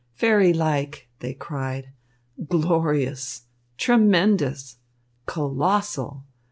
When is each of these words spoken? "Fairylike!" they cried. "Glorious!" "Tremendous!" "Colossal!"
"Fairylike!" 0.15 1.09
they 1.19 1.35
cried. 1.35 1.89
"Glorious!" 2.47 3.43
"Tremendous!" 3.77 4.77
"Colossal!" 5.27 6.23